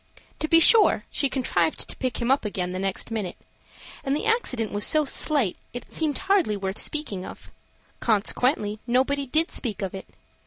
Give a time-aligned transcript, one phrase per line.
[0.39, 3.37] To be sure, she contrived to pick him up again the next minute;
[4.03, 7.51] and the accident was so slight it seemed hardly worth speaking of.
[7.99, 10.07] Consequently nobody did speak of it.